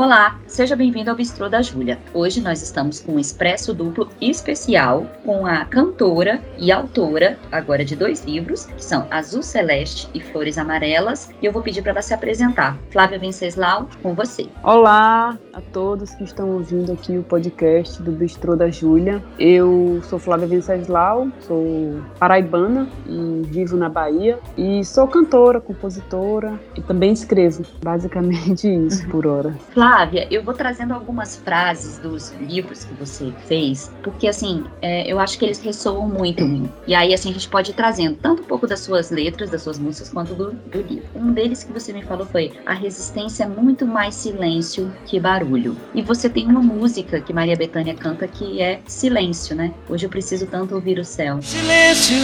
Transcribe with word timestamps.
Olá, 0.00 0.40
seja 0.46 0.74
bem-vindo 0.74 1.10
ao 1.10 1.16
Bistrô 1.16 1.46
da 1.46 1.60
Júlia. 1.60 1.98
Hoje 2.14 2.40
nós 2.40 2.62
estamos 2.62 3.00
com 3.00 3.16
um 3.16 3.18
expresso 3.18 3.74
duplo 3.74 4.08
especial 4.18 5.06
com 5.26 5.44
a 5.44 5.66
cantora 5.66 6.40
e 6.56 6.72
autora, 6.72 7.38
agora 7.52 7.84
de 7.84 7.94
dois 7.94 8.24
livros, 8.24 8.64
que 8.64 8.82
são 8.82 9.06
Azul 9.10 9.42
Celeste 9.42 10.08
e 10.14 10.20
Flores 10.22 10.56
Amarelas, 10.56 11.28
e 11.42 11.44
eu 11.44 11.52
vou 11.52 11.60
pedir 11.60 11.82
para 11.82 11.90
ela 11.90 12.00
se 12.00 12.14
apresentar. 12.14 12.78
Flávia 12.90 13.18
Venceslau, 13.18 13.90
com 14.02 14.14
você. 14.14 14.48
Olá 14.62 15.38
a 15.52 15.60
todos 15.60 16.14
que 16.14 16.24
estão 16.24 16.48
ouvindo 16.48 16.92
aqui 16.92 17.18
o 17.18 17.22
podcast 17.22 18.00
do 18.02 18.10
Bistrô 18.10 18.56
da 18.56 18.70
Júlia. 18.70 19.22
Eu 19.38 20.00
sou 20.04 20.18
Flávia 20.18 20.46
Venceslau, 20.46 21.28
sou 21.40 22.00
paraibana 22.18 22.88
e 23.06 23.42
vivo 23.48 23.76
na 23.76 23.90
Bahia 23.90 24.38
e 24.56 24.82
sou 24.82 25.06
cantora, 25.06 25.60
compositora 25.60 26.58
e 26.74 26.80
também 26.80 27.12
escrevo, 27.12 27.66
basicamente 27.84 28.66
isso 28.66 29.06
por 29.08 29.26
hora. 29.26 29.54
Flávia, 29.74 29.89
eu 30.30 30.42
vou 30.42 30.54
trazendo 30.54 30.94
algumas 30.94 31.36
frases 31.36 31.98
dos 31.98 32.32
livros 32.40 32.84
que 32.84 32.94
você 32.94 33.32
fez, 33.46 33.90
porque 34.02 34.28
assim, 34.28 34.64
é, 34.80 35.10
eu 35.10 35.18
acho 35.18 35.38
que 35.38 35.44
eles 35.44 35.60
ressoam 35.60 36.08
muito. 36.08 36.44
E 36.86 36.94
aí, 36.94 37.12
assim, 37.12 37.30
a 37.30 37.32
gente 37.32 37.48
pode 37.48 37.70
ir 37.70 37.74
trazendo 37.74 38.16
tanto 38.16 38.42
um 38.42 38.46
pouco 38.46 38.66
das 38.66 38.80
suas 38.80 39.10
letras, 39.10 39.50
das 39.50 39.62
suas 39.62 39.78
músicas, 39.78 40.10
quanto 40.10 40.34
do, 40.34 40.52
do 40.52 40.80
livro. 40.82 41.08
Um 41.14 41.32
deles 41.32 41.64
que 41.64 41.72
você 41.72 41.92
me 41.92 42.02
falou 42.02 42.26
foi: 42.26 42.52
A 42.66 42.74
resistência 42.74 43.44
é 43.44 43.48
muito 43.48 43.86
mais 43.86 44.14
silêncio 44.14 44.92
que 45.06 45.18
barulho. 45.18 45.76
E 45.94 46.02
você 46.02 46.28
tem 46.28 46.46
uma 46.46 46.62
música 46.62 47.20
que 47.20 47.32
Maria 47.32 47.56
Bethânia 47.56 47.94
canta 47.94 48.26
que 48.26 48.60
é 48.60 48.80
Silêncio, 48.86 49.54
né? 49.54 49.72
Hoje 49.88 50.06
eu 50.06 50.10
preciso 50.10 50.46
tanto 50.46 50.74
ouvir 50.74 50.98
o 50.98 51.04
céu. 51.04 51.40
Silêncio. 51.42 52.16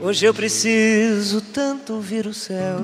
Hoje 0.00 0.26
eu 0.26 0.34
preciso 0.34 1.40
tanto 1.40 1.94
ouvir 1.94 2.26
o 2.26 2.34
céu. 2.34 2.80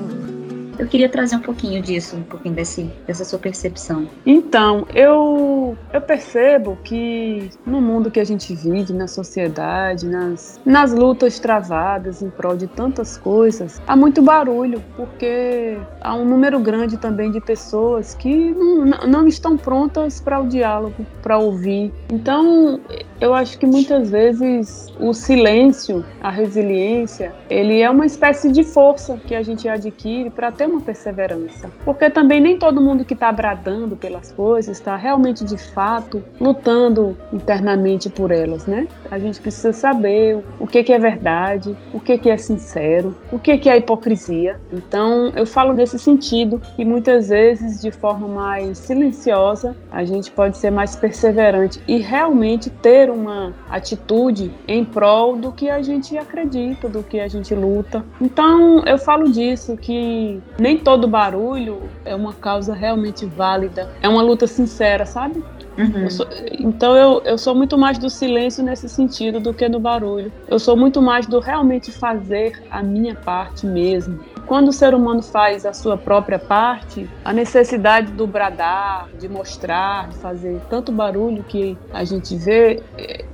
Eu 0.79 0.87
queria 0.87 1.09
trazer 1.09 1.35
um 1.35 1.41
pouquinho 1.41 1.81
disso, 1.81 2.15
um 2.15 2.23
pouquinho 2.23 2.55
desse, 2.55 2.89
dessa 3.05 3.25
sua 3.25 3.37
percepção. 3.37 4.07
Então, 4.25 4.87
eu, 4.95 5.77
eu 5.91 6.01
percebo 6.01 6.77
que 6.85 7.49
no 7.65 7.81
mundo 7.81 8.09
que 8.09 8.17
a 8.17 8.23
gente 8.23 8.55
vive, 8.55 8.93
na 8.93 9.05
sociedade, 9.05 10.07
nas, 10.07 10.57
nas 10.65 10.93
lutas 10.93 11.37
travadas 11.37 12.21
em 12.21 12.29
prol 12.29 12.55
de 12.55 12.65
tantas 12.65 13.17
coisas, 13.17 13.81
há 13.85 13.93
muito 13.93 14.21
barulho, 14.21 14.81
porque 14.95 15.77
há 15.99 16.15
um 16.15 16.23
número 16.23 16.57
grande 16.61 16.95
também 16.95 17.29
de 17.29 17.41
pessoas 17.41 18.15
que 18.15 18.51
não, 18.51 18.85
não 19.05 19.27
estão 19.27 19.57
prontas 19.57 20.21
para 20.21 20.39
o 20.39 20.47
diálogo, 20.47 21.05
para 21.21 21.37
ouvir. 21.37 21.91
Então, 22.09 22.79
eu 23.19 23.33
acho 23.33 23.59
que 23.59 23.65
muitas 23.65 24.09
vezes 24.09 24.87
o 24.97 25.13
silêncio, 25.13 26.05
a 26.21 26.31
resiliência, 26.31 27.33
ele 27.49 27.81
é 27.81 27.89
uma 27.89 28.05
espécie 28.05 28.49
de 28.49 28.63
força 28.63 29.19
que 29.27 29.35
a 29.35 29.43
gente 29.43 29.67
adquire 29.67 30.29
para 30.29 30.53
ter 30.53 30.68
uma 30.69 30.81
perseverança. 30.81 31.69
Porque 31.83 32.09
também 32.09 32.39
nem 32.39 32.57
todo 32.57 32.81
mundo 32.81 33.05
que 33.05 33.13
está 33.13 33.31
bradando 33.31 33.95
pelas 33.95 34.31
coisas 34.31 34.77
está 34.77 34.95
realmente 34.95 35.43
de 35.43 35.57
fato 35.57 36.23
lutando 36.39 37.17
internamente 37.33 38.09
por 38.09 38.31
elas, 38.31 38.65
né? 38.65 38.87
A 39.09 39.19
gente 39.19 39.39
precisa 39.41 39.73
saber 39.73 40.43
o 40.59 40.67
que, 40.67 40.83
que 40.83 40.93
é 40.93 40.99
verdade, 40.99 41.75
o 41.93 41.99
que, 41.99 42.17
que 42.17 42.29
é 42.29 42.37
sincero, 42.37 43.15
o 43.31 43.39
que, 43.39 43.57
que 43.57 43.69
é 43.69 43.77
hipocrisia. 43.77 44.59
Então 44.71 45.31
eu 45.35 45.45
falo 45.45 45.73
nesse 45.73 45.97
sentido 45.97 46.61
e 46.77 46.85
muitas 46.85 47.29
vezes 47.29 47.81
de 47.81 47.91
forma 47.91 48.27
mais 48.27 48.77
silenciosa 48.77 49.75
a 49.91 50.03
gente 50.03 50.31
pode 50.31 50.57
ser 50.57 50.71
mais 50.71 50.95
perseverante 50.95 51.81
e 51.87 51.97
realmente 51.97 52.69
ter 52.69 53.09
uma 53.09 53.53
atitude 53.69 54.51
em 54.67 54.83
prol 54.85 55.35
do 55.35 55.51
que 55.51 55.69
a 55.69 55.81
gente 55.81 56.17
acredita, 56.17 56.87
do 56.87 57.03
que 57.03 57.19
a 57.19 57.27
gente 57.27 57.53
luta. 57.53 58.05
Então 58.21 58.83
eu 58.85 58.97
falo 58.97 59.31
disso 59.31 59.77
que 59.77 60.41
nem 60.59 60.77
todo 60.77 61.07
barulho 61.07 61.89
é 62.05 62.15
uma 62.15 62.33
causa 62.33 62.73
realmente 62.73 63.25
válida, 63.25 63.89
é 64.01 64.09
uma 64.09 64.21
luta 64.21 64.47
sincera, 64.47 65.05
sabe? 65.05 65.43
Uhum. 65.77 66.03
Eu 66.03 66.09
sou, 66.09 66.27
então 66.59 66.95
eu, 66.95 67.21
eu 67.23 67.37
sou 67.37 67.55
muito 67.55 67.77
mais 67.77 67.97
do 67.97 68.09
silêncio 68.09 68.61
nesse 68.61 68.89
sentido 68.89 69.39
do 69.39 69.53
que 69.53 69.69
do 69.69 69.79
barulho. 69.79 70.31
Eu 70.47 70.59
sou 70.59 70.75
muito 70.75 71.01
mais 71.01 71.25
do 71.25 71.39
realmente 71.39 71.91
fazer 71.91 72.61
a 72.69 72.83
minha 72.83 73.15
parte 73.15 73.65
mesmo. 73.65 74.19
Quando 74.45 74.69
o 74.69 74.73
ser 74.73 74.95
humano 74.95 75.21
faz 75.21 75.65
a 75.65 75.73
sua 75.73 75.95
própria 75.95 76.39
parte, 76.39 77.07
a 77.23 77.31
necessidade 77.31 78.11
do 78.11 78.25
bradar, 78.25 79.07
de 79.19 79.29
mostrar, 79.29 80.09
de 80.09 80.17
fazer 80.17 80.59
tanto 80.69 80.91
barulho 80.91 81.43
que 81.43 81.77
a 81.93 82.03
gente 82.03 82.35
vê, 82.35 82.81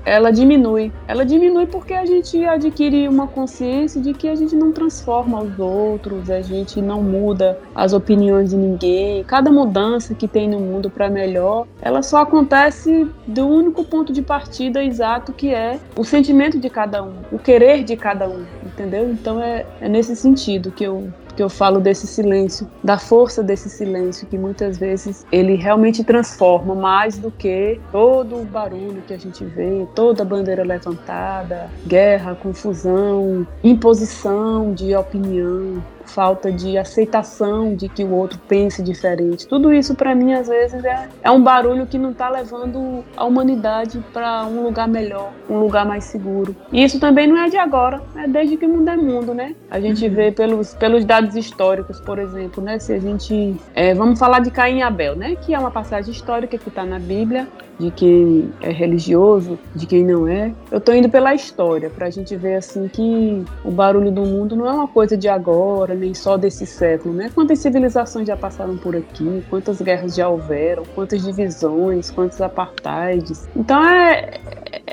ela 0.03 0.29
diminui. 0.29 0.91
Ela 1.07 1.25
diminui 1.25 1.67
porque 1.67 1.93
a 1.93 2.05
gente 2.05 2.45
adquire 2.45 3.07
uma 3.07 3.27
consciência 3.27 4.01
de 4.01 4.13
que 4.13 4.27
a 4.27 4.35
gente 4.35 4.55
não 4.55 4.73
transforma 4.73 5.41
os 5.41 5.57
outros, 5.57 6.29
a 6.29 6.41
gente 6.41 6.81
não 6.81 7.01
muda 7.15 7.57
as 7.73 7.93
opiniões 7.93 8.49
de 8.49 8.57
ninguém. 8.57 9.23
Cada 9.23 9.51
mudança 9.51 10.13
que 10.13 10.27
tem 10.27 10.49
no 10.49 10.59
mundo 10.59 10.89
para 10.89 11.09
melhor, 11.09 11.67
ela 11.81 12.01
só 12.01 12.17
acontece 12.21 13.07
do 13.27 13.47
único 13.47 13.83
ponto 13.83 14.11
de 14.11 14.21
partida 14.21 14.83
exato 14.83 15.33
que 15.33 15.53
é 15.53 15.79
o 15.95 16.03
sentimento 16.03 16.59
de 16.59 16.69
cada 16.69 17.03
um, 17.03 17.13
o 17.31 17.39
querer 17.39 17.83
de 17.83 17.95
cada 17.95 18.27
um, 18.27 18.43
entendeu? 18.63 19.09
Então 19.09 19.41
é, 19.41 19.65
é 19.81 19.89
nesse 19.89 20.15
sentido 20.15 20.71
que 20.71 20.83
eu 20.83 21.09
que 21.35 21.43
eu 21.43 21.49
falo 21.49 21.79
desse 21.79 22.07
silêncio, 22.07 22.67
da 22.83 22.97
força 22.97 23.43
desse 23.43 23.69
silêncio 23.69 24.25
que 24.25 24.37
muitas 24.37 24.77
vezes 24.77 25.25
ele 25.31 25.55
realmente 25.55 26.03
transforma 26.03 26.73
mais 26.73 27.17
do 27.17 27.29
que 27.29 27.79
todo 27.91 28.37
o 28.37 28.45
barulho 28.45 29.03
que 29.05 29.13
a 29.13 29.17
gente 29.17 29.43
vê, 29.43 29.85
toda 29.93 30.23
a 30.23 30.25
bandeira 30.25 30.63
levantada, 30.63 31.69
guerra, 31.85 32.35
confusão, 32.35 33.45
imposição 33.63 34.73
de 34.73 34.95
opinião, 34.95 35.83
falta 36.05 36.51
de 36.51 36.77
aceitação 36.77 37.75
de 37.75 37.89
que 37.89 38.03
o 38.03 38.11
outro 38.11 38.39
pense 38.47 38.81
diferente. 38.81 39.47
Tudo 39.47 39.73
isso 39.73 39.95
para 39.95 40.15
mim 40.15 40.33
às 40.33 40.47
vezes 40.47 40.83
é, 40.83 41.09
é 41.23 41.31
um 41.31 41.41
barulho 41.41 41.85
que 41.85 41.97
não 41.97 42.11
está 42.11 42.29
levando 42.29 43.03
a 43.15 43.25
humanidade 43.25 44.03
para 44.13 44.45
um 44.45 44.63
lugar 44.63 44.87
melhor, 44.87 45.31
um 45.49 45.59
lugar 45.59 45.85
mais 45.85 46.05
seguro. 46.05 46.55
E 46.71 46.83
isso 46.83 46.99
também 46.99 47.27
não 47.27 47.37
é 47.37 47.49
de 47.49 47.57
agora, 47.57 48.01
é 48.15 48.27
desde 48.27 48.57
que 48.57 48.65
o 48.65 48.69
mundo 48.69 48.89
é 48.89 48.97
mundo, 48.97 49.33
né? 49.33 49.55
A 49.69 49.79
gente 49.79 50.05
uhum. 50.05 50.13
vê 50.13 50.31
pelos, 50.31 50.73
pelos 50.73 51.05
dados 51.05 51.35
históricos, 51.35 51.99
por 51.99 52.19
exemplo, 52.19 52.63
né? 52.63 52.79
Se 52.79 52.93
a 52.93 52.99
gente 52.99 53.55
é, 53.73 53.93
vamos 53.93 54.19
falar 54.19 54.39
de 54.39 54.51
Caim 54.51 54.79
e 54.79 54.81
Abel, 54.81 55.15
né? 55.15 55.35
Que 55.35 55.53
é 55.53 55.59
uma 55.59 55.71
passagem 55.71 56.11
histórica 56.11 56.57
que 56.57 56.69
está 56.69 56.85
na 56.85 56.99
Bíblia 56.99 57.47
de 57.79 57.91
quem 57.91 58.53
é 58.61 58.71
religioso, 58.71 59.59
de 59.75 59.85
quem 59.85 60.03
não 60.03 60.27
é. 60.27 60.53
Eu 60.71 60.77
estou 60.77 60.95
indo 60.95 61.09
pela 61.09 61.33
história 61.33 61.89
para 61.89 62.07
a 62.07 62.09
gente 62.09 62.35
ver 62.35 62.55
assim 62.55 62.87
que 62.87 63.43
o 63.63 63.71
barulho 63.71 64.11
do 64.11 64.21
mundo 64.21 64.55
não 64.55 64.65
é 64.67 64.71
uma 64.71 64.87
coisa 64.87 65.17
de 65.17 65.27
agora, 65.27 65.94
nem 65.95 66.13
só 66.13 66.37
desse 66.37 66.65
século, 66.65 67.13
né? 67.13 67.31
Quantas 67.33 67.59
civilizações 67.59 68.27
já 68.27 68.37
passaram 68.37 68.77
por 68.77 68.95
aqui, 68.95 69.43
quantas 69.49 69.81
guerras 69.81 70.15
já 70.15 70.27
houveram, 70.27 70.83
quantas 70.93 71.23
divisões, 71.23 72.11
quantos 72.11 72.41
apartheids. 72.41 73.47
Então 73.55 73.83
é 73.83 74.39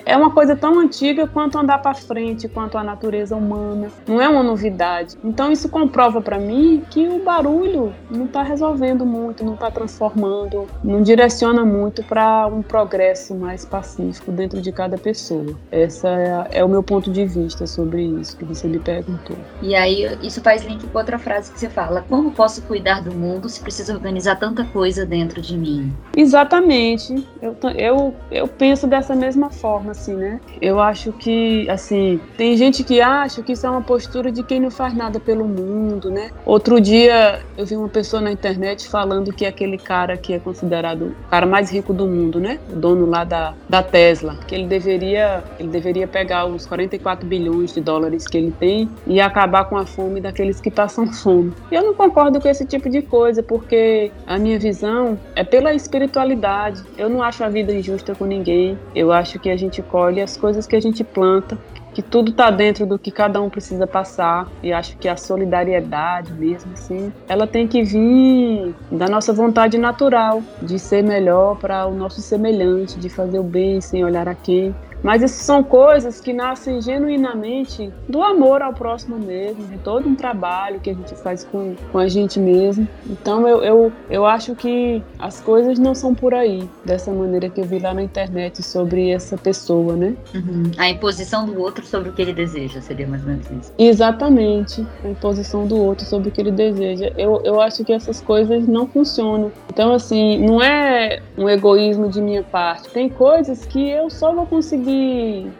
é 0.04 0.16
uma 0.16 0.30
coisa 0.30 0.56
tão 0.56 0.78
antiga 0.78 1.26
quanto 1.26 1.58
andar 1.58 1.78
para 1.78 1.94
frente, 1.94 2.48
quanto 2.48 2.76
a 2.76 2.84
natureza 2.84 3.36
humana. 3.36 3.88
Não 4.06 4.20
é 4.20 4.28
uma 4.28 4.42
novidade. 4.42 5.16
Então 5.24 5.50
isso 5.50 5.68
comprova 5.68 6.20
para 6.20 6.38
mim 6.38 6.82
que 6.90 7.08
o 7.08 7.22
barulho 7.22 7.92
não 8.10 8.26
está 8.26 8.42
resolvendo 8.42 9.04
muito, 9.04 9.44
não 9.44 9.54
está 9.54 9.70
transformando, 9.70 10.66
não 10.82 11.02
direciona 11.02 11.64
muito 11.64 12.02
para 12.02 12.46
um 12.46 12.62
progresso 12.62 13.34
mais 13.34 13.64
pacífico 13.64 14.30
dentro 14.32 14.60
de 14.60 14.72
cada 14.72 14.98
pessoa. 14.98 15.56
Essa 15.70 16.08
é, 16.08 16.58
é, 16.58 16.64
o 16.64 16.68
meu 16.68 16.82
ponto 16.82 17.10
de 17.10 17.24
vista 17.24 17.66
sobre 17.66 18.02
isso 18.02 18.36
que 18.36 18.44
você 18.44 18.66
me 18.66 18.78
perguntou. 18.78 19.36
E 19.60 19.74
aí 19.74 20.18
isso 20.22 20.40
faz 20.40 20.64
link 20.64 20.86
outra 20.98 21.18
frase 21.18 21.52
que 21.52 21.58
você 21.58 21.68
fala: 21.68 22.04
como 22.08 22.32
posso 22.32 22.62
cuidar 22.62 23.02
do 23.02 23.12
mundo 23.12 23.48
se 23.48 23.60
precisa 23.60 23.92
organizar 23.94 24.36
tanta 24.36 24.64
coisa 24.64 25.04
dentro 25.06 25.40
de 25.40 25.56
mim? 25.56 25.92
Exatamente. 26.16 27.26
Eu, 27.40 27.56
eu, 27.76 28.14
eu 28.30 28.48
penso 28.48 28.86
dessa 28.86 29.14
mesma 29.14 29.50
forma 29.50 29.92
assim, 29.92 30.14
né? 30.14 30.40
Eu 30.60 30.80
acho 30.80 31.12
que, 31.12 31.68
assim, 31.68 32.20
tem 32.36 32.56
gente 32.56 32.84
que 32.84 33.00
acha 33.00 33.42
que 33.42 33.52
isso 33.52 33.66
é 33.66 33.70
uma 33.70 33.82
postura 33.82 34.30
de 34.30 34.42
quem 34.42 34.60
não 34.60 34.70
faz 34.70 34.94
nada 34.94 35.18
pelo 35.18 35.46
mundo, 35.46 36.10
né? 36.10 36.30
Outro 36.44 36.80
dia 36.80 37.40
eu 37.56 37.66
vi 37.66 37.76
uma 37.76 37.88
pessoa 37.88 38.20
na 38.20 38.32
internet 38.32 38.88
falando 38.88 39.32
que 39.32 39.46
aquele 39.46 39.78
cara 39.78 40.16
que 40.16 40.32
é 40.32 40.38
considerado 40.38 41.14
o 41.26 41.30
cara 41.30 41.46
mais 41.46 41.70
rico 41.70 41.92
do 41.92 42.06
mundo, 42.06 42.40
né? 42.40 42.58
O 42.72 42.76
dono 42.76 43.06
lá 43.06 43.24
da, 43.24 43.54
da 43.68 43.82
Tesla, 43.82 44.36
que 44.46 44.54
ele 44.54 44.66
deveria, 44.66 45.42
ele 45.58 45.68
deveria 45.68 46.06
pegar 46.06 46.46
os 46.46 46.66
44 46.66 47.26
bilhões 47.26 47.72
de 47.72 47.80
dólares 47.80 48.26
que 48.26 48.36
ele 48.36 48.52
tem 48.58 48.88
e 49.06 49.20
acabar 49.20 49.64
com 49.64 49.76
a 49.76 49.86
fome 49.86 50.20
daqueles 50.20 50.60
que 50.60 50.70
passam 50.82 51.06
fome. 51.12 51.52
E 51.70 51.76
eu 51.76 51.82
não 51.82 51.94
concordo 51.94 52.40
com 52.40 52.48
esse 52.48 52.66
tipo 52.66 52.90
de 52.90 53.02
coisa, 53.02 53.40
porque 53.40 54.10
a 54.26 54.36
minha 54.36 54.58
visão 54.58 55.16
é 55.36 55.44
pela 55.44 55.72
espiritualidade. 55.72 56.82
Eu 56.98 57.08
não 57.08 57.22
acho 57.22 57.44
a 57.44 57.48
vida 57.48 57.72
injusta 57.72 58.16
com 58.16 58.24
ninguém. 58.24 58.76
Eu 58.92 59.12
acho 59.12 59.38
que 59.38 59.48
a 59.48 59.56
gente 59.56 59.80
colhe, 59.80 60.20
as 60.20 60.36
coisas 60.36 60.66
que 60.66 60.74
a 60.74 60.80
gente 60.80 61.04
planta, 61.04 61.56
que 61.94 62.02
tudo 62.02 62.32
está 62.32 62.50
dentro 62.50 62.84
do 62.84 62.98
que 62.98 63.12
cada 63.12 63.40
um 63.40 63.48
precisa 63.48 63.86
passar. 63.86 64.48
E 64.60 64.72
acho 64.72 64.96
que 64.96 65.08
a 65.08 65.16
solidariedade 65.16 66.32
mesmo, 66.32 66.72
assim, 66.72 67.12
ela 67.28 67.46
tem 67.46 67.68
que 67.68 67.84
vir 67.84 68.74
da 68.90 69.06
nossa 69.06 69.32
vontade 69.32 69.78
natural 69.78 70.42
de 70.60 70.80
ser 70.80 71.04
melhor 71.04 71.58
para 71.58 71.86
o 71.86 71.94
nosso 71.94 72.20
semelhante, 72.20 72.98
de 72.98 73.08
fazer 73.08 73.38
o 73.38 73.44
bem 73.44 73.80
sem 73.80 74.04
olhar 74.04 74.28
a 74.28 74.34
quem. 74.34 74.74
Mas 75.02 75.22
isso 75.22 75.42
são 75.42 75.62
coisas 75.62 76.20
que 76.20 76.32
nascem 76.32 76.80
genuinamente 76.80 77.92
do 78.08 78.22
amor 78.22 78.62
ao 78.62 78.72
próximo 78.72 79.18
mesmo, 79.18 79.64
de 79.66 79.78
todo 79.78 80.08
um 80.08 80.14
trabalho 80.14 80.80
que 80.80 80.90
a 80.90 80.94
gente 80.94 81.14
faz 81.16 81.44
com, 81.44 81.74
com 81.90 81.98
a 81.98 82.08
gente 82.08 82.38
mesmo. 82.38 82.86
Então 83.06 83.46
eu, 83.48 83.62
eu, 83.62 83.92
eu 84.08 84.26
acho 84.26 84.54
que 84.54 85.02
as 85.18 85.40
coisas 85.40 85.78
não 85.78 85.94
são 85.94 86.14
por 86.14 86.34
aí, 86.34 86.68
dessa 86.84 87.10
maneira 87.12 87.48
que 87.48 87.60
eu 87.60 87.64
vi 87.64 87.78
lá 87.78 87.92
na 87.92 88.02
internet 88.02 88.62
sobre 88.62 89.10
essa 89.10 89.36
pessoa, 89.36 89.96
né? 89.96 90.14
Uhum. 90.34 90.70
A 90.78 90.88
imposição 90.88 91.46
do 91.46 91.60
outro 91.60 91.84
sobre 91.84 92.10
o 92.10 92.12
que 92.12 92.22
ele 92.22 92.32
deseja, 92.32 92.80
seria 92.80 93.06
mais 93.06 93.22
ou 93.22 93.28
menos 93.28 93.46
isso. 93.50 93.72
Exatamente, 93.78 94.86
a 95.04 95.08
imposição 95.08 95.66
do 95.66 95.76
outro 95.76 96.06
sobre 96.06 96.28
o 96.28 96.32
que 96.32 96.40
ele 96.40 96.52
deseja. 96.52 97.12
Eu, 97.16 97.40
eu 97.44 97.60
acho 97.60 97.84
que 97.84 97.92
essas 97.92 98.20
coisas 98.20 98.66
não 98.68 98.86
funcionam. 98.86 99.50
Então, 99.68 99.92
assim, 99.92 100.38
não 100.38 100.62
é 100.62 101.20
um 101.36 101.48
egoísmo 101.48 102.08
de 102.08 102.20
minha 102.20 102.42
parte. 102.42 102.88
Tem 102.90 103.08
coisas 103.08 103.64
que 103.64 103.90
eu 103.90 104.08
só 104.10 104.32
vou 104.32 104.46
conseguir 104.46 104.91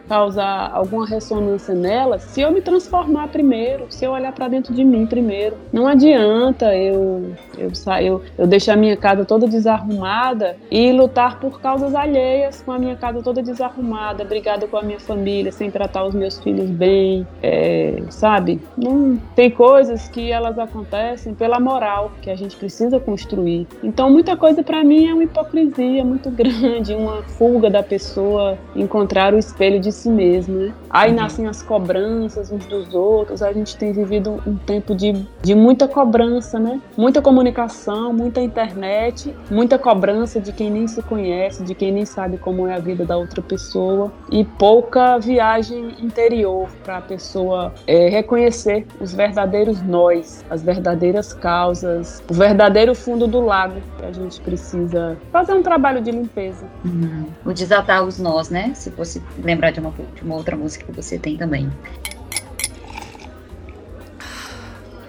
causar 0.07 0.71
alguma 0.73 1.05
ressonância 1.05 1.73
nelas 1.73 2.23
se 2.23 2.41
eu 2.41 2.51
me 2.51 2.61
transformar 2.61 3.27
primeiro, 3.27 3.85
se 3.89 4.05
eu 4.05 4.11
olhar 4.11 4.31
para 4.31 4.47
dentro 4.47 4.73
de 4.73 4.83
mim 4.83 5.05
primeiro. 5.05 5.57
Não 5.71 5.87
adianta 5.87 6.75
eu 6.75 7.33
eu, 7.57 7.71
eu, 8.01 8.21
eu 8.37 8.47
deixar 8.47 8.73
a 8.73 8.75
minha 8.75 8.97
casa 8.97 9.25
toda 9.25 9.47
desarrumada 9.47 10.57
e 10.71 10.91
lutar 10.91 11.39
por 11.39 11.61
causas 11.61 11.93
alheias 11.93 12.61
com 12.61 12.71
a 12.71 12.79
minha 12.79 12.95
casa 12.95 13.21
toda 13.21 13.41
desarrumada, 13.41 14.23
brigada 14.23 14.67
com 14.67 14.77
a 14.77 14.81
minha 14.81 14.99
família, 14.99 15.51
sem 15.51 15.69
tratar 15.69 16.05
os 16.05 16.13
meus 16.13 16.39
filhos 16.39 16.69
bem, 16.69 17.27
é, 17.41 18.01
sabe? 18.09 18.59
Não, 18.77 19.17
tem 19.35 19.49
coisas 19.49 20.07
que 20.07 20.31
elas 20.31 20.57
acontecem 20.57 21.33
pela 21.33 21.59
moral 21.59 22.11
que 22.21 22.29
a 22.29 22.35
gente 22.35 22.55
precisa 22.55 22.99
construir. 22.99 23.67
Então, 23.83 24.09
muita 24.09 24.35
coisa 24.35 24.63
para 24.63 24.83
mim 24.83 25.07
é 25.07 25.13
uma 25.13 25.23
hipocrisia 25.23 26.03
muito 26.03 26.29
grande, 26.31 26.93
uma 26.95 27.23
fuga 27.23 27.69
da 27.69 27.83
pessoa 27.83 28.57
encontrar 28.75 29.22
o 29.31 29.37
espelho 29.37 29.79
de 29.79 29.91
si 29.91 30.09
mesma. 30.09 30.53
Né? 30.53 30.73
Aí 30.89 31.11
uhum. 31.11 31.17
nascem 31.17 31.47
as 31.47 31.61
cobranças 31.61 32.51
uns 32.51 32.65
dos 32.65 32.93
outros. 32.93 33.43
A 33.43 33.53
gente 33.53 33.77
tem 33.77 33.93
vivido 33.93 34.41
um 34.45 34.55
tempo 34.55 34.95
de, 34.95 35.13
de 35.41 35.53
muita 35.53 35.87
cobrança, 35.87 36.59
né? 36.59 36.81
Muita 36.97 37.21
comunicação, 37.21 38.11
muita 38.11 38.41
internet, 38.41 39.33
muita 39.49 39.77
cobrança 39.77 40.39
de 40.39 40.51
quem 40.51 40.71
nem 40.71 40.87
se 40.87 41.01
conhece, 41.03 41.63
de 41.63 41.75
quem 41.75 41.91
nem 41.91 42.05
sabe 42.05 42.37
como 42.37 42.67
é 42.67 42.75
a 42.75 42.79
vida 42.79 43.05
da 43.05 43.15
outra 43.17 43.41
pessoa 43.41 44.11
e 44.31 44.43
pouca 44.43 45.19
viagem 45.19 45.95
interior 46.01 46.67
para 46.83 46.97
a 46.97 47.01
pessoa 47.01 47.73
é, 47.85 48.09
reconhecer 48.09 48.85
os 48.99 49.13
verdadeiros 49.13 49.81
nós, 49.81 50.43
as 50.49 50.63
verdadeiras 50.63 51.33
causas, 51.33 52.23
o 52.29 52.33
verdadeiro 52.33 52.95
fundo 52.95 53.27
do 53.27 53.41
lago 53.41 53.81
que 53.97 54.05
a 54.05 54.11
gente 54.11 54.39
precisa 54.41 55.17
fazer 55.31 55.53
um 55.53 55.61
trabalho 55.61 56.01
de 56.01 56.11
limpeza. 56.11 56.65
Uhum. 56.85 57.25
O 57.45 57.53
desatar 57.53 58.03
os 58.03 58.19
nós, 58.19 58.49
né? 58.49 58.71
Se 58.73 58.89
fosse 58.91 59.12
lembrar 59.43 59.71
de 59.71 59.79
uma, 59.79 59.93
de 60.15 60.21
uma 60.23 60.35
outra 60.35 60.55
música 60.55 60.85
que 60.85 60.91
você 60.91 61.17
tem 61.17 61.37
também. 61.37 61.69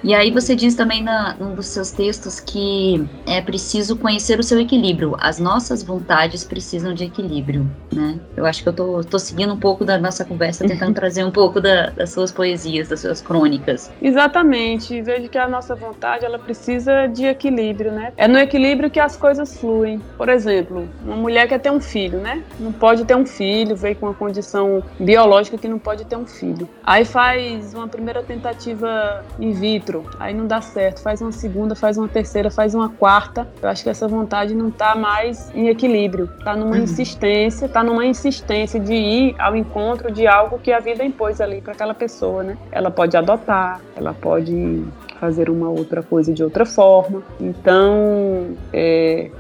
E 0.05 0.15
aí 0.15 0.31
você 0.31 0.55
diz 0.55 0.75
também 0.75 1.03
na, 1.03 1.35
num 1.41 1.55
dos 1.55 1.67
seus 1.69 1.91
textos 1.91 2.39
que 2.39 3.09
é 3.27 3.41
preciso 3.41 3.97
conhecer 3.97 4.39
o 4.39 4.43
seu 4.43 4.61
equilíbrio. 4.61 5.17
As 5.19 5.39
nossas 5.39 5.83
vontades 5.83 6.45
precisam 6.45 6.93
de 6.93 7.05
equilíbrio, 7.05 7.67
né? 7.91 8.21
Eu 8.37 8.45
acho 8.45 8.63
que 8.63 8.69
eu 8.69 8.73
tô, 8.75 9.03
tô 9.03 9.19
seguindo 9.19 9.55
um 9.55 9.59
pouco 9.59 9.83
da 9.83 9.97
nossa 9.97 10.23
conversa, 10.23 10.67
tentando 10.69 10.93
trazer 10.95 11.25
um 11.25 11.31
pouco 11.31 11.59
da, 11.59 11.89
das 11.89 12.11
suas 12.11 12.31
poesias, 12.31 12.89
das 12.89 13.01
suas 13.01 13.23
crônicas. 13.23 13.91
Exatamente. 14.03 15.01
Vejo 15.01 15.31
que 15.31 15.39
a 15.39 15.49
nossa 15.49 15.75
vontade, 15.75 16.27
ela 16.27 16.39
precisa 16.39 17.07
de 17.07 17.25
equilíbrio, 17.25 17.91
né? 17.91 18.13
É 18.19 18.29
no 18.29 18.39
equilíbrio 18.39 18.91
que 18.91 19.01
as 19.01 19.17
coisas 19.17 19.59
fluem. 19.59 20.03
Por 20.19 20.29
exemplo, 20.29 20.87
uma 21.03 21.17
mulher 21.17 21.49
quer 21.49 21.61
ter 21.61 21.71
um 21.71 21.81
filho, 21.81 22.19
né? 22.19 22.45
Não 22.61 22.73
pode 22.73 23.07
ter 23.07 23.17
um 23.17 23.25
filho, 23.25 23.75
veio 23.75 23.97
com 23.97 24.05
uma 24.05 24.15
condição 24.15 24.83
biológica 25.01 25.57
que 25.57 25.67
não 25.67 25.79
pode 25.79 26.05
ter 26.05 26.17
um 26.17 26.27
filho. 26.27 26.69
Aí 26.83 27.07
faz 27.07 27.73
uma 27.73 27.89
primeira 27.89 28.23
tentativa 28.23 29.25
in 29.41 29.53
vitro, 29.53 29.94
aí 30.19 30.35
não 30.35 30.47
dá 30.47 30.61
certo, 30.61 31.03
faz 31.03 31.21
uma 31.21 31.33
segunda, 31.33 31.75
faz 31.75 31.99
uma 31.99 32.09
terceira, 32.09 32.51
faz 32.51 32.75
uma 32.75 32.89
quarta. 32.89 33.47
Eu 33.63 33.69
acho 33.69 33.83
que 33.83 33.91
essa 33.91 34.09
vontade 34.09 34.55
não 34.55 34.69
está 34.69 34.95
mais 34.95 35.51
em 35.55 35.69
equilíbrio, 35.69 36.29
está 36.39 36.57
numa 36.57 36.77
uhum. 36.77 36.83
insistência, 36.83 37.67
está 37.67 37.83
numa 37.83 38.07
insistência 38.07 38.81
de 38.81 38.95
ir 38.95 39.37
ao 39.39 39.55
encontro 39.55 40.11
de 40.11 40.27
algo 40.27 40.59
que 40.59 40.73
a 40.73 40.81
vida 40.81 41.05
impôs 41.05 41.41
ali 41.41 41.61
para 41.61 41.73
aquela 41.73 41.95
pessoa, 41.95 42.43
né? 42.43 42.57
Ela 42.73 42.91
pode 42.91 43.17
adotar, 43.17 43.81
ela 43.97 44.15
pode 44.15 44.85
fazer 45.21 45.49
uma 45.49 45.71
outra 45.71 46.03
coisa 46.03 46.33
de 46.33 46.43
outra 46.43 46.67
forma. 46.67 47.23
Então, 47.41 48.57
é, 48.73 49.31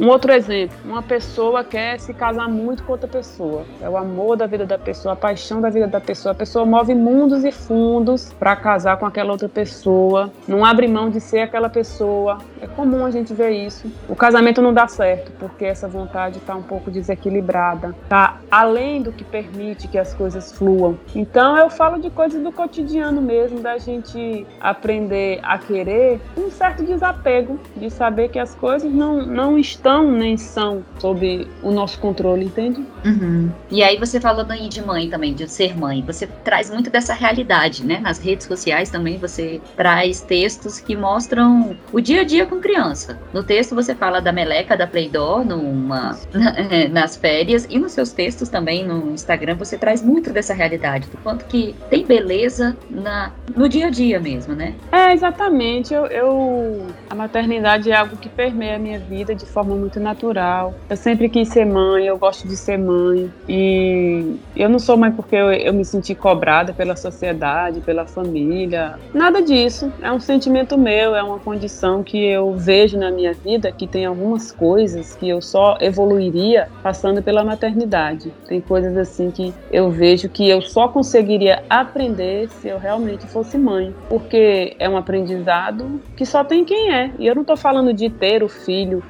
um, 0.00 0.08
outro 0.08 0.32
exemplo: 0.32 0.76
uma 0.84 1.02
pessoa 1.02 1.62
quer 1.62 2.00
se 2.00 2.12
casar 2.14 2.48
muito 2.48 2.82
com 2.82 2.92
outra 2.92 3.08
pessoa. 3.08 3.64
É 3.80 3.88
o 3.88 3.96
amor 3.96 4.36
da 4.36 4.46
vida 4.46 4.66
da 4.66 4.78
pessoa, 4.78 5.14
a 5.14 5.16
paixão 5.16 5.60
da 5.60 5.70
vida 5.70 5.86
da 5.86 6.00
pessoa. 6.00 6.32
A 6.32 6.34
pessoa 6.34 6.64
move 6.64 6.94
mundos 6.94 7.44
e 7.44 7.52
fundos 7.52 8.32
para 8.32 8.56
casar 8.56 8.96
com 8.96 9.06
aquela 9.06 9.32
outra 9.32 9.48
pessoa, 9.48 10.32
não 10.48 10.64
abre 10.64 10.88
mão 10.88 11.10
de 11.10 11.20
ser 11.20 11.40
aquela 11.40 11.68
pessoa. 11.68 12.38
É 12.60 12.66
comum 12.66 13.04
a 13.04 13.10
gente 13.10 13.32
ver 13.34 13.50
isso. 13.50 13.90
O 14.08 14.16
casamento 14.16 14.62
não 14.62 14.72
dá 14.72 14.88
certo 14.88 15.32
porque 15.38 15.64
essa 15.64 15.86
vontade 15.86 16.38
está 16.38 16.54
um 16.54 16.62
pouco 16.62 16.90
desequilibrada, 16.90 17.94
tá 18.08 18.38
além 18.50 19.02
do 19.02 19.12
que 19.12 19.24
permite 19.24 19.88
que 19.88 19.98
as 19.98 20.14
coisas 20.14 20.52
fluam. 20.52 20.98
Então, 21.14 21.56
eu 21.56 21.68
falo 21.70 21.98
de 21.98 22.10
coisas 22.10 22.42
do 22.42 22.52
cotidiano 22.52 23.20
mesmo, 23.20 23.60
da 23.60 23.78
gente 23.78 24.46
aprender 24.60 25.40
a 25.42 25.58
querer 25.58 26.20
um 26.36 26.50
certo 26.50 26.82
desapego 26.82 27.58
de 27.76 27.90
saber 27.90 28.28
que 28.28 28.38
as 28.38 28.54
coisas 28.54 28.92
não, 28.92 29.24
não 29.26 29.58
estão 29.58 29.81
nem 30.10 30.36
são 30.36 30.84
sob 30.98 31.46
o 31.62 31.70
nosso 31.70 31.98
controle, 31.98 32.46
entende? 32.46 32.84
Uhum. 33.04 33.50
E 33.70 33.82
aí 33.82 33.98
você 33.98 34.20
falando 34.20 34.50
aí 34.50 34.68
de 34.68 34.84
mãe 34.84 35.08
também, 35.08 35.34
de 35.34 35.48
ser 35.48 35.76
mãe, 35.76 36.02
você 36.02 36.26
traz 36.26 36.70
muito 36.70 36.90
dessa 36.90 37.12
realidade, 37.12 37.84
né? 37.84 38.00
Nas 38.00 38.18
redes 38.18 38.46
sociais 38.46 38.90
também 38.90 39.18
você 39.18 39.60
traz 39.76 40.20
textos 40.20 40.80
que 40.80 40.96
mostram 40.96 41.76
o 41.92 42.00
dia 42.00 42.22
a 42.22 42.24
dia 42.24 42.46
com 42.46 42.60
criança. 42.60 43.18
No 43.32 43.42
texto 43.42 43.74
você 43.74 43.94
fala 43.94 44.20
da 44.20 44.32
meleca 44.32 44.76
da 44.76 44.86
Playdor 44.86 45.44
numa, 45.44 46.18
nas 46.90 47.16
férias 47.16 47.66
e 47.68 47.78
nos 47.78 47.92
seus 47.92 48.12
textos 48.12 48.48
também 48.48 48.86
no 48.86 49.12
Instagram 49.12 49.56
você 49.56 49.76
traz 49.76 50.02
muito 50.02 50.32
dessa 50.32 50.54
realidade, 50.54 51.08
do 51.08 51.18
quanto 51.18 51.44
que 51.44 51.74
tem 51.90 52.04
beleza 52.06 52.76
na, 52.88 53.32
no 53.54 53.68
dia 53.68 53.86
a 53.88 53.90
dia 53.90 54.18
mesmo, 54.18 54.54
né? 54.54 54.74
É, 54.90 55.02
é, 55.02 55.12
exatamente. 55.12 55.92
Eu, 55.92 56.06
eu, 56.06 56.86
a 57.10 57.14
maternidade 57.14 57.90
é 57.90 57.96
algo 57.96 58.16
que 58.16 58.28
permeia 58.28 58.76
a 58.76 58.78
minha 58.78 58.98
vida 58.98 59.34
de 59.34 59.44
forma 59.44 59.71
muito 59.76 60.00
natural. 60.00 60.74
Eu 60.88 60.96
sempre 60.96 61.28
quis 61.28 61.48
ser 61.48 61.64
mãe, 61.64 62.06
eu 62.06 62.18
gosto 62.18 62.46
de 62.46 62.56
ser 62.56 62.78
mãe. 62.78 63.30
E 63.48 64.36
eu 64.56 64.68
não 64.68 64.78
sou 64.78 64.96
mãe 64.96 65.10
porque 65.10 65.36
eu, 65.36 65.52
eu 65.52 65.72
me 65.72 65.84
senti 65.84 66.14
cobrada 66.14 66.72
pela 66.72 66.96
sociedade, 66.96 67.80
pela 67.80 68.06
família. 68.06 68.98
Nada 69.14 69.42
disso. 69.42 69.92
É 70.02 70.10
um 70.12 70.20
sentimento 70.20 70.78
meu, 70.78 71.14
é 71.14 71.22
uma 71.22 71.38
condição 71.38 72.02
que 72.02 72.22
eu 72.24 72.54
vejo 72.54 72.98
na 72.98 73.10
minha 73.10 73.32
vida 73.32 73.72
que 73.72 73.86
tem 73.86 74.04
algumas 74.04 74.52
coisas 74.52 75.14
que 75.14 75.28
eu 75.28 75.40
só 75.40 75.76
evoluiria 75.80 76.68
passando 76.82 77.22
pela 77.22 77.44
maternidade. 77.44 78.32
Tem 78.46 78.60
coisas 78.60 78.96
assim 78.96 79.30
que 79.30 79.52
eu 79.70 79.90
vejo 79.90 80.28
que 80.28 80.48
eu 80.48 80.60
só 80.62 80.88
conseguiria 80.88 81.62
aprender 81.68 82.48
se 82.48 82.68
eu 82.68 82.78
realmente 82.78 83.26
fosse 83.26 83.58
mãe. 83.58 83.94
Porque 84.08 84.76
é 84.78 84.88
um 84.88 84.96
aprendizado 84.96 86.00
que 86.16 86.24
só 86.24 86.44
tem 86.44 86.64
quem 86.64 86.92
é. 86.92 87.10
E 87.18 87.26
eu 87.26 87.34
não 87.34 87.42
estou 87.42 87.56
falando 87.56 87.92
de 87.92 88.08
ter 88.10 88.42
o 88.42 88.48
filho 88.48 89.02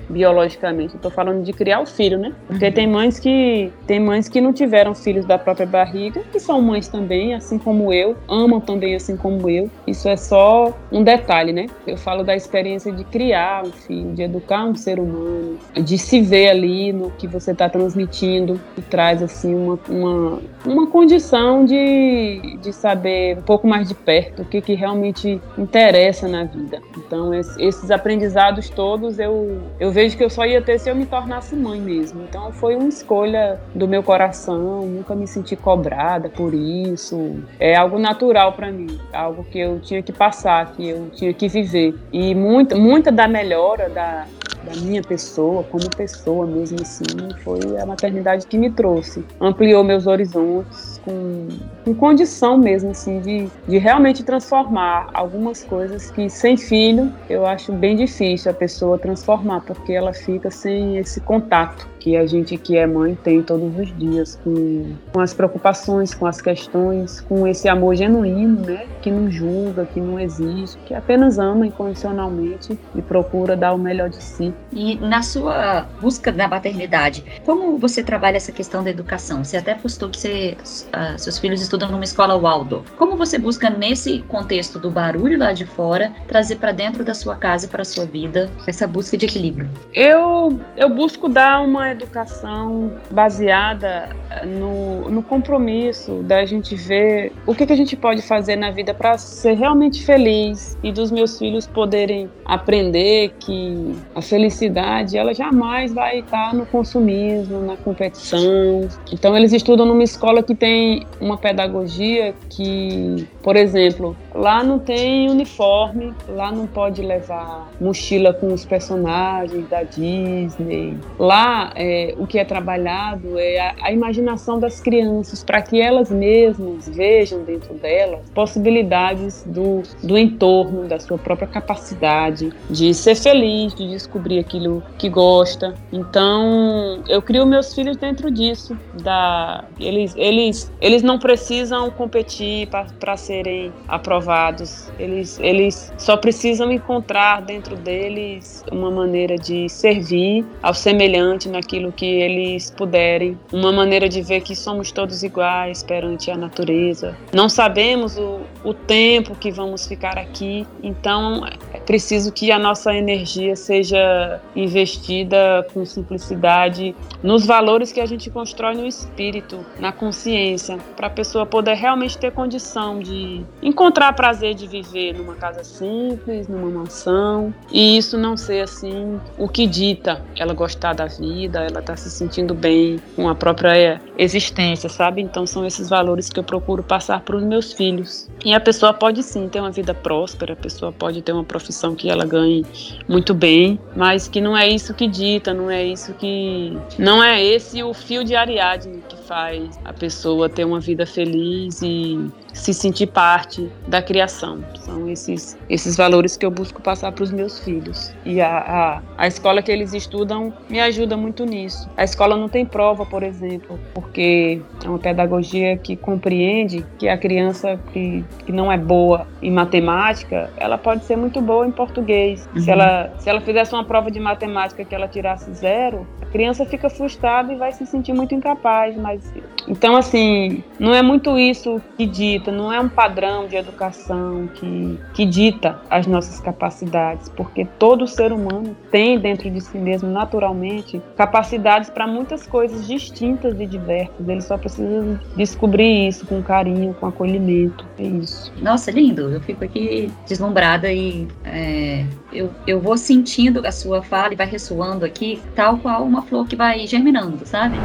biologicamente, 0.53 0.97
estou 0.97 1.11
falando 1.11 1.43
de 1.43 1.53
criar 1.53 1.81
o 1.81 1.87
filho, 1.87 2.19
né? 2.19 2.33
Porque 2.47 2.67
uhum. 2.67 2.73
tem 2.73 2.87
mães 2.87 3.19
que 3.19 3.73
tem 3.87 4.01
mães 4.01 4.29
que 4.29 4.41
não 4.41 4.53
tiveram 4.53 4.95
filhos 4.95 5.25
da 5.25 5.39
própria 5.39 5.67
barriga, 5.67 6.23
que 6.31 6.41
são 6.41 6.61
mães 6.61 6.89
também, 6.89 7.35
assim 7.35 7.59
como 7.59 7.93
eu, 7.93 8.17
amam 8.29 8.61
também 8.61 8.95
assim 8.95 9.17
como 9.17 9.49
eu. 9.49 9.71
Isso 9.87 10.09
é 10.09 10.17
só 10.17 10.77
um 10.91 11.03
detalhe, 11.03 11.53
né? 11.53 11.67
Eu 11.87 11.97
falo 11.97 12.23
da 12.23 12.35
experiência 12.35 12.93
de 12.93 13.05
criar 13.05 13.65
um 13.65 13.73
filho, 13.73 14.13
de 14.13 14.23
educar 14.23 14.65
um 14.65 14.75
ser 14.75 14.99
humano, 14.99 15.59
de 15.75 15.99
se 15.99 16.21
ver 16.21 16.51
ali 16.51 16.93
no 16.93 17.11
que 17.11 17.27
você 17.27 17.53
está 17.53 17.69
transmitindo, 17.69 18.61
que 18.75 18.83
traz 18.83 19.23
assim 19.23 19.55
uma, 19.55 19.79
uma, 19.89 20.43
uma 20.65 20.87
condição 20.87 21.65
de, 21.65 22.59
de 22.61 22.73
saber 22.73 23.39
um 23.39 23.43
pouco 23.43 23.67
mais 23.67 23.89
de 23.89 23.95
perto 23.95 24.43
o 24.43 24.45
que, 24.45 24.61
que 24.61 24.75
realmente 24.75 25.41
interessa 25.57 26.27
na 26.29 26.45
vida. 26.45 26.81
Então, 26.97 27.33
esses 27.35 27.91
aprendizados 27.91 28.69
todos 28.69 29.19
eu, 29.19 29.63
eu 29.79 29.91
vejo 29.91 30.17
que 30.17 30.25
eu 30.25 30.31
só 30.31 30.42
ia 30.47 30.63
ter 30.63 30.79
se 30.79 30.91
eu 30.91 30.95
me 30.95 31.07
tornasse 31.07 31.55
mãe 31.55 31.81
mesmo. 31.81 32.23
Então, 32.23 32.53
foi 32.53 32.77
uma 32.77 32.89
escolha 32.89 33.61
do 33.75 33.87
meu 33.89 34.03
coração, 34.03 34.87
nunca 34.87 35.15
me 35.15 35.27
senti 35.27 35.57
cobrada 35.57 36.29
por 36.29 36.55
isso. 36.55 37.43
É 37.59 37.77
algo 37.77 37.99
natural 37.99 38.53
para 38.53 38.71
mim, 38.71 38.99
algo 39.13 39.45
que 39.45 39.59
eu 39.59 39.81
tinha 39.81 40.03
que 40.03 40.13
passar, 40.13 40.73
que 40.73 40.89
eu 40.89 41.11
tinha 41.11 41.33
que 41.33 41.49
viver. 41.49 41.95
E 42.13 42.35
muita, 42.35 42.77
muita 42.77 43.11
da 43.11 43.29
melhora 43.29 43.89
da, 43.89 44.27
da 44.65 44.75
minha 44.81 45.03
pessoa, 45.03 45.65
como 45.65 45.89
pessoa 45.91 46.47
mesmo 46.47 46.81
assim, 46.81 47.05
foi 47.43 47.79
a 47.81 47.87
maternidade 47.87 48.47
que 48.47 48.57
me 48.57 48.71
trouxe. 48.71 49.25
Ampliou 49.41 49.83
meus 49.83 50.07
horizontes 50.07 51.01
com 51.05 51.49
com 51.85 51.95
condição 51.95 52.57
mesmo, 52.57 52.91
assim, 52.91 53.21
de, 53.21 53.49
de 53.67 53.79
realmente 53.79 54.23
transformar 54.23 55.09
algumas 55.13 55.65
coisas 55.65 56.11
que 56.11 56.31
sem 56.31 56.57
filho 56.57 57.13
eu 57.29 57.45
acho 57.45 57.73
bem 57.73 57.97
difícil 57.97 58.51
a 58.51 58.55
pessoa 58.55 58.99
transformar, 58.99 59.63
porque 59.63 59.93
ela 59.93 60.13
fica 60.13 60.51
sem 60.51 60.99
esse 60.99 61.21
contato 61.21 61.92
que 62.03 62.17
a 62.17 62.27
gente 62.27 62.57
que 62.57 62.77
é 62.77 62.85
mãe 62.85 63.15
tem 63.15 63.41
todos 63.43 63.79
os 63.79 63.97
dias 63.97 64.39
com, 64.43 64.93
com 65.13 65.21
as 65.21 65.33
preocupações, 65.33 66.13
com 66.13 66.27
as 66.27 66.41
questões, 66.41 67.21
com 67.21 67.47
esse 67.47 67.69
amor 67.69 67.95
genuíno, 67.95 68.61
né, 68.67 68.87
que 69.01 69.09
não 69.09 69.31
julga, 69.31 69.87
que 69.87 70.01
não 70.01 70.19
existe, 70.19 70.77
que 70.85 70.95
apenas 70.95 71.39
ama 71.39 71.65
incondicionalmente 71.65 72.77
e 72.97 73.01
procura 73.01 73.57
dar 73.57 73.73
o 73.73 73.79
melhor 73.79 74.09
de 74.09 74.21
si. 74.21 74.53
E 74.73 74.97
na 74.97 75.23
sua 75.23 75.87
busca 76.01 76.33
da 76.33 76.49
paternidade, 76.49 77.25
como 77.45 77.79
você 77.79 78.03
trabalha 78.03 78.37
essa 78.37 78.51
questão 78.51 78.83
da 78.83 78.91
educação? 78.91 79.45
Você 79.45 79.57
até 79.57 79.75
postou 79.75 80.11
que 80.11 80.19
você, 80.19 80.57
uh, 80.63 81.17
seus 81.17 81.39
filhos 81.39 81.63
estudam 81.63 81.89
numa 81.89 82.05
escola 82.05 82.37
Waldorf. 82.37 82.91
Como 82.97 83.17
você 83.17 83.39
busca 83.39 83.71
nesse 83.71 84.23
contexto 84.23 84.77
do 84.81 84.91
barulho 84.91 85.39
lá 85.39 85.53
de 85.53 85.65
fora 85.65 86.13
trazer 86.27 86.57
para 86.57 86.73
dentro 86.73 87.05
da 87.05 87.15
sua 87.15 87.37
casa 87.37 87.67
e 87.67 87.69
para 87.69 87.85
sua 87.85 88.05
vida 88.05 88.51
essa 88.67 88.89
busca 88.89 89.17
de 89.17 89.27
equilíbrio? 89.27 89.71
Eu 89.95 90.59
eu 90.77 90.89
busco 90.89 91.29
dar 91.29 91.63
uma 91.63 91.92
educação 91.93 92.93
baseada 93.11 94.11
no, 94.45 95.11
no 95.11 95.23
compromisso 95.23 96.23
da 96.23 96.45
gente 96.45 96.75
ver 96.75 97.33
o 97.47 97.55
que, 97.55 97.67
que 97.67 97.73
a 97.73 97.77
gente 97.77 97.97
pode 97.97 98.23
fazer 98.23 98.57
na 98.57 98.71
vida 98.71 98.93
para 98.95 99.17
ser 99.19 99.55
realmente 99.55 100.05
feliz 100.05 100.77
e 100.83 100.91
dos 100.93 101.11
meus 101.11 101.39
filhos 101.39 101.67
poderem 101.67 102.31
aprender 102.45 103.33
que 103.39 103.95
a 104.15 104.23
felicidade 104.23 105.17
ela 105.17 105.35
jamais 105.35 105.93
vai 105.93 106.21
estar 106.21 106.55
no 106.55 106.67
consumismo, 106.67 107.61
na 107.61 107.77
competição. 107.77 108.89
Então 109.13 109.37
eles 109.37 109.53
estudam 109.53 109.87
numa 109.87 110.03
escola 110.03 110.43
que 110.43 110.55
tem 110.55 111.07
uma 111.21 111.37
pedagogia 111.37 112.35
que, 112.49 113.27
por 113.43 113.57
exemplo, 113.57 114.17
lá 114.35 114.63
não 114.63 114.79
tem 114.79 115.31
uniforme, 115.31 116.15
lá 116.29 116.51
não 116.51 116.67
pode 116.67 117.03
levar 117.03 117.71
mochila 117.81 118.33
com 118.33 118.53
os 118.53 118.65
personagens 118.65 119.69
da 119.69 119.83
Disney. 119.83 120.97
Lá 121.19 121.73
é, 121.83 122.15
o 122.17 122.29
que 122.29 122.39
é 122.39 122.45
trabalhado 122.45 123.37
é 123.37 123.59
a, 123.59 123.75
a 123.83 123.93
imaginação 123.93 124.61
das 124.61 124.81
crianças, 124.81 125.43
para 125.43 125.61
que 125.61 125.81
elas 125.81 126.13
mesmas 126.13 126.89
vejam 126.89 127.43
dentro 127.43 127.75
delas 127.75 128.21
possibilidades 128.33 129.43
do, 129.45 129.83
do 130.01 130.17
entorno, 130.17 130.87
da 130.87 131.01
sua 131.01 131.19
própria 131.19 131.49
capacidade 131.49 132.53
de 132.71 132.95
ser 132.95 133.17
feliz, 133.17 133.75
de 133.75 133.89
descobrir 133.89 134.39
aquilo 134.39 134.81
que 134.97 135.09
gosta. 135.09 135.75
Então, 135.93 137.03
eu 137.09 137.21
crio 137.21 137.45
meus 137.45 137.75
filhos 137.75 137.97
dentro 137.97 138.31
disso. 138.31 138.79
Da, 139.03 139.65
eles, 139.81 140.15
eles, 140.17 140.73
eles 140.81 141.03
não 141.03 141.19
precisam 141.19 141.91
competir 141.91 142.69
para 143.01 143.17
serem 143.17 143.73
aprovados, 143.89 144.91
eles, 145.01 145.39
eles 145.41 145.93
só 145.99 146.17
precisam 146.17 146.71
encontrar 146.71 147.43
dentro 147.43 147.75
deles 147.75 148.65
uma 148.71 148.91
maneira 148.91 149.37
de 149.37 149.69
servir 149.69 150.45
ao 150.63 150.75
semelhante 150.75 151.49
naquilo 151.49 151.72
que 151.93 152.05
eles 152.05 152.71
puderem, 152.71 153.39
uma 153.53 153.73
maneira 153.73 154.09
de 154.09 154.21
ver 154.21 154.43
que 154.43 154.55
somos 154.55 154.93
todos 154.93 155.23
iguais 155.23 155.83
perante 155.83 156.31
a 156.31 156.37
natureza. 156.37 157.17
Não 157.33 157.49
sabemos 157.49 158.19
o, 158.19 158.41
o 158.65 158.75
tempo 158.75 159.35
que 159.35 159.51
vamos 159.51 159.87
ficar 159.87 160.19
aqui, 160.19 160.67
então 160.83 161.47
é 161.73 161.79
preciso 161.83 162.33
que 162.33 162.51
a 162.51 162.59
nossa 162.59 162.95
energia 162.95 163.57
seja 163.57 164.41
investida 164.55 165.67
com 165.73 165.85
simplicidade 165.85 166.95
nos 167.23 167.45
valores 167.45 167.93
que 167.93 168.01
a 168.01 168.07
gente 168.07 168.31
constrói 168.31 168.75
no 168.75 168.87
espírito, 168.87 169.65
na 169.79 169.93
consciência, 169.93 170.79
para 170.97 171.09
a 171.09 171.11
pessoa 171.11 171.45
poder 171.45 171.75
realmente 171.75 172.17
ter 172.17 172.33
condição 172.33 173.01
de 173.01 173.45
encontrar 173.63 174.13
prazer 174.15 174.55
de 174.55 174.67
viver 174.67 175.15
numa 175.15 175.35
casa 175.35 175.65
simples, 175.65 176.49
numa 176.49 176.71
mansão, 176.71 177.53
e 177.71 177.97
isso 177.97 178.17
não 178.17 178.37
ser 178.37 178.61
assim 178.61 179.21
o 179.37 179.49
que 179.49 179.67
dita 179.67 180.23
ela 180.37 180.55
gostar 180.55 180.95
da 180.95 181.07
vida, 181.07 181.61
ela 181.61 181.83
tá 181.83 181.97
se 181.97 182.11
sentindo 182.11 182.55
bem 182.55 183.01
com 183.17 183.29
a 183.29 183.35
própria 183.35 184.01
existência, 184.17 184.89
sabe? 184.89 185.21
Então 185.21 185.47
são 185.47 185.67
esses 185.67 185.89
valores 185.89 186.29
que 186.29 186.39
eu 186.39 186.45
procuro 186.45 186.83
passar 186.83 187.21
para 187.21 187.37
os 187.37 187.43
meus 187.43 187.73
filhos. 187.73 188.29
E 188.45 188.55
a 188.55 188.61
pessoa 188.61 188.93
pode 188.93 189.23
sim 189.23 189.49
ter 189.49 189.61
uma 189.61 189.71
vida 189.71 189.95
próspera, 189.95 190.53
a 190.53 190.57
pessoa 190.57 190.93
pode 190.93 191.23
ter 191.23 191.33
uma 191.33 191.45
profissão 191.45 191.72
que 191.95 192.09
ela 192.09 192.25
ganhe 192.25 192.65
muito 193.09 193.35
bem, 193.35 193.79
mas 193.97 194.29
que 194.29 194.41
não 194.41 194.57
é 194.57 194.69
isso 194.69 194.95
que 194.95 195.07
dita, 195.07 195.53
não 195.55 195.71
é 195.71 195.85
isso 195.85 196.13
que. 196.15 196.77
Não 196.99 197.23
é 197.23 197.43
esse 197.43 197.83
o 197.83 197.93
fio 197.95 198.25
de 198.25 198.35
Ariadne 198.35 199.03
que 199.09 199.17
faz 199.33 199.81
a 199.83 199.95
pessoa 199.95 200.47
ter 200.47 200.67
uma 200.67 200.79
vida 200.79 201.07
feliz 201.07 201.81
e 201.81 202.31
se 202.53 202.75
sentir 202.75 203.07
parte 203.07 203.67
da 203.89 204.03
criação. 204.03 204.63
São 204.75 205.09
esses, 205.09 205.59
esses 205.71 205.97
valores 205.97 206.37
que 206.37 206.45
eu 206.45 206.51
busco 206.51 206.83
passar 206.83 207.13
para 207.13 207.25
os 207.25 207.33
meus 207.33 207.59
filhos. 207.61 208.13
E 208.27 208.43
a, 208.43 208.59
a, 208.59 209.03
a 209.17 209.27
escola 209.27 209.63
que 209.63 209.73
eles 209.73 209.95
estudam 209.95 210.53
me 210.69 210.81
ajuda 210.81 211.17
muito 211.17 211.47
nisso. 211.47 211.89
A 211.97 212.05
escola 212.05 212.37
não 212.37 212.47
tem 212.49 212.67
prova, 212.67 213.07
por 213.07 213.23
exemplo, 213.23 213.79
porque 213.95 214.61
é 214.85 214.89
uma 214.89 214.99
pedagogia 214.99 215.79
que 215.79 215.97
compreende 215.97 216.85
que 216.99 217.09
a 217.09 217.17
criança 217.17 217.81
que, 217.91 218.23
que 218.45 218.53
não 218.53 218.71
é 218.71 218.77
boa 218.77 219.27
em 219.41 219.51
matemática, 219.51 220.51
ela 220.59 220.77
pode 220.77 221.05
ser 221.05 221.17
muito 221.17 221.41
boa 221.41 221.67
em 221.67 221.73
português. 221.73 222.47
Uhum. 222.55 222.61
Se, 222.61 222.71
ela, 222.71 223.15
se 223.19 223.31
ela 223.31 223.41
fizesse 223.41 223.73
uma 223.73 223.85
prova 223.85 224.11
de 224.11 224.21
matemática 224.21 224.85
que 224.85 224.95
ela 224.95 225.09
tirasse 225.09 225.53
zero, 225.55 226.07
a 226.21 226.27
criança 226.27 226.67
fica 226.67 226.91
frustrada 226.91 227.51
e 227.53 227.57
vai 227.57 227.73
se 227.73 227.87
sentir 227.87 228.13
muito 228.13 228.35
incapaz. 228.35 228.95
Mas 228.97 229.22
então, 229.67 229.97
assim, 229.97 230.63
não 230.79 230.95
é 230.95 231.03
muito 231.03 231.39
isso 231.39 231.81
que 231.97 232.05
dita, 232.05 232.51
não 232.51 232.73
é 232.73 232.81
um 232.81 232.89
padrão 232.89 233.47
de 233.47 233.57
educação 233.57 234.49
que, 234.55 234.99
que 235.15 235.25
dita 235.25 235.81
as 235.89 236.07
nossas 236.07 236.41
capacidades, 236.41 237.29
porque 237.29 237.65
todo 237.79 238.07
ser 238.07 238.33
humano 238.33 238.77
tem 238.91 239.19
dentro 239.19 239.51
de 239.51 239.61
si 239.61 239.79
mesmo, 239.79 240.11
naturalmente, 240.11 241.01
capacidades 241.17 241.91
para 241.91 242.07
muitas 242.07 242.47
coisas 242.47 242.87
distintas 242.87 243.59
e 243.61 243.67
diversas. 243.67 244.29
Ele 244.29 244.41
só 244.41 244.59
precisa 244.59 245.21
descobrir 245.37 246.09
isso 246.09 246.27
com 246.27 246.43
carinho, 246.43 246.95
com 246.95 247.07
acolhimento. 247.07 247.85
É 247.99 248.03
isso. 248.03 248.53
Nossa, 248.61 248.91
lindo. 248.91 249.31
Eu 249.31 249.41
fico 249.41 249.65
aqui 249.65 250.13
deslumbrada 250.27 250.93
e 250.93 251.29
é, 251.45 252.05
eu, 252.33 252.51
eu 252.67 252.81
vou 252.81 252.97
sentindo 252.97 253.65
a 253.67 253.71
sua 253.71 254.03
fala 254.03 254.33
e 254.33 254.37
vai 254.37 254.47
ressoando 254.47 255.05
aqui, 255.05 255.41
tal 255.55 255.79
qual 255.79 256.03
uma 256.05 256.23
flor 256.23 256.47
que 256.47 256.57
vai 256.57 256.87
germinando, 256.87 257.47
sabe? 257.47 257.77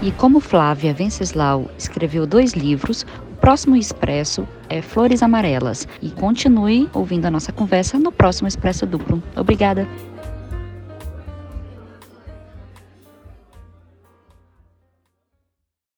E 0.00 0.12
como 0.12 0.38
Flávia 0.38 0.94
Venceslau 0.94 1.68
escreveu 1.76 2.24
dois 2.24 2.52
livros, 2.52 3.04
o 3.32 3.36
próximo 3.40 3.74
Expresso 3.74 4.46
é 4.68 4.80
Flores 4.80 5.24
Amarelas. 5.24 5.88
E 6.00 6.08
continue 6.10 6.88
ouvindo 6.94 7.26
a 7.26 7.30
nossa 7.30 7.50
conversa 7.50 7.98
no 7.98 8.12
próximo 8.12 8.46
Expresso 8.46 8.86
Duplo. 8.86 9.20
Obrigada! 9.34 9.88